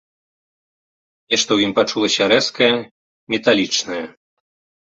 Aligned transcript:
Нешта 1.33 1.51
ў 1.55 1.59
ім 1.69 1.75
пачулася 1.79 2.23
рэзкае, 2.33 2.71
металічнае. 3.35 4.05